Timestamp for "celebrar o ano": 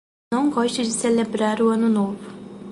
0.89-1.87